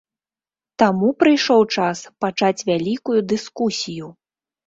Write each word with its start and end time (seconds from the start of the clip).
Таму 0.83 1.09
прыйшоў 1.23 1.61
час 1.75 1.97
пачаць 2.25 2.65
вялікую 2.71 3.19
дыскусію! 3.35 4.05